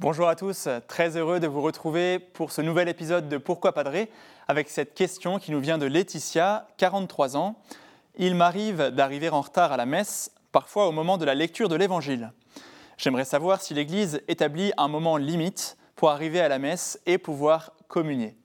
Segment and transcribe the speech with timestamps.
[0.00, 4.08] Bonjour à tous, très heureux de vous retrouver pour ce nouvel épisode de Pourquoi Padré
[4.46, 7.60] avec cette question qui nous vient de Laetitia, 43 ans.
[8.16, 11.74] Il m'arrive d'arriver en retard à la messe, parfois au moment de la lecture de
[11.74, 12.32] l'Évangile.
[12.96, 17.72] J'aimerais savoir si l'Église établit un moment limite pour arriver à la messe et pouvoir
[17.88, 18.36] communier.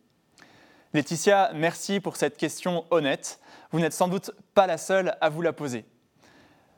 [0.95, 3.40] Laetitia, merci pour cette question honnête.
[3.71, 5.85] Vous n'êtes sans doute pas la seule à vous la poser.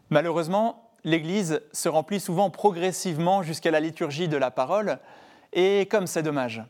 [0.09, 4.99] Malheureusement, l'Église se remplit souvent progressivement jusqu'à la liturgie de la parole,
[5.53, 6.63] et comme c'est dommage.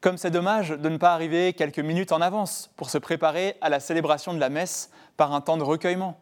[0.00, 3.68] Comme c'est dommage de ne pas arriver quelques minutes en avance pour se préparer à
[3.68, 6.18] la célébration de la messe par un temps de recueillement.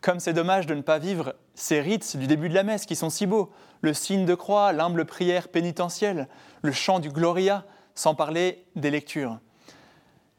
[0.00, 2.96] Comme c'est dommage de ne pas vivre ces rites du début de la messe qui
[2.96, 3.52] sont si beaux,
[3.82, 6.28] le signe de croix, l'humble prière pénitentielle,
[6.62, 9.38] le chant du Gloria, sans parler des lectures.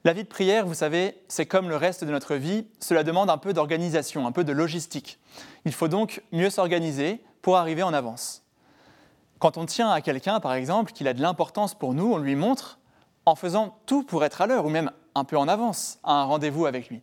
[0.07, 3.29] La vie de prière, vous savez, c'est comme le reste de notre vie, cela demande
[3.29, 5.19] un peu d'organisation, un peu de logistique.
[5.65, 8.41] Il faut donc mieux s'organiser pour arriver en avance.
[9.39, 12.37] Quand on tient à quelqu'un, par exemple, qu'il a de l'importance pour nous, on lui
[12.37, 12.79] montre
[13.25, 16.23] en faisant tout pour être à l'heure ou même un peu en avance à un
[16.23, 17.01] rendez-vous avec lui.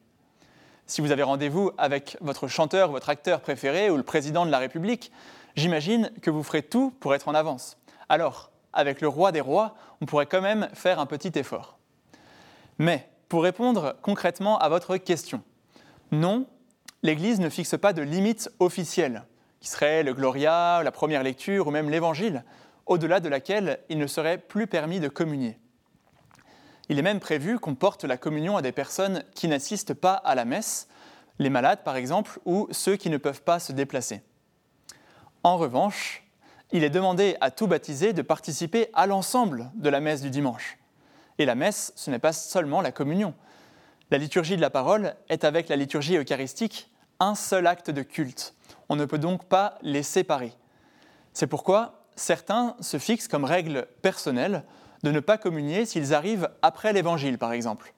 [0.87, 4.59] Si vous avez rendez-vous avec votre chanteur, votre acteur préféré ou le président de la
[4.59, 5.13] République,
[5.57, 7.77] j'imagine que vous ferez tout pour être en avance.
[8.09, 11.77] Alors, avec le roi des rois, on pourrait quand même faire un petit effort.
[12.79, 15.43] Mais pour répondre concrètement à votre question,
[16.13, 16.47] non,
[17.03, 19.25] l'Église ne fixe pas de limite officielle,
[19.61, 22.45] qui serait le Gloria, la première lecture ou même l'Évangile,
[22.87, 25.59] au-delà de laquelle il ne serait plus permis de communier.
[26.89, 30.35] Il est même prévu qu'on porte la communion à des personnes qui n'assistent pas à
[30.35, 30.89] la messe,
[31.39, 34.23] les malades par exemple, ou ceux qui ne peuvent pas se déplacer.
[35.43, 36.25] En revanche,
[36.73, 40.79] il est demandé à tout baptisé de participer à l'ensemble de la messe du dimanche.
[41.39, 43.35] Et la messe, ce n'est pas seulement la communion.
[44.11, 46.91] La liturgie de la parole est avec la liturgie eucharistique
[47.21, 48.55] un seul acte de culte.
[48.89, 50.53] On ne peut donc pas les séparer.
[51.33, 54.65] C'est pourquoi certains se fixent comme règle personnelle
[55.03, 57.93] de ne pas communier s'ils arrivent après l'évangile, par exemple.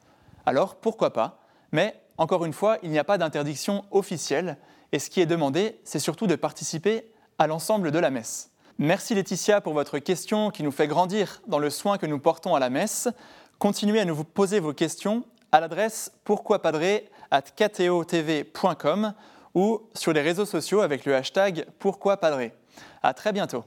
[0.44, 1.40] Alors, pourquoi pas?
[1.72, 4.56] Mais, encore une fois, il n'y a pas d'interdiction officielle,
[4.92, 8.50] et ce qui est demandé, c'est surtout de participer à l'ensemble de la messe.
[8.78, 12.54] Merci Laetitia pour votre question qui nous fait grandir dans le soin que nous portons
[12.54, 13.08] à la messe.
[13.58, 19.14] Continuez à nous poser vos questions à l'adresse pourquoipadré@kteotv.com
[19.54, 22.52] ou sur les réseaux sociaux avec le hashtag pourquoipadré.
[23.02, 23.64] À très bientôt.